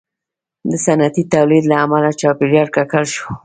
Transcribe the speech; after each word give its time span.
•د 0.71 0.73
صنعتي 0.85 1.23
تولید 1.33 1.63
له 1.71 1.75
امله 1.85 2.09
چاپېریال 2.21 2.67
ککړ 2.75 3.05
شو. 3.15 3.25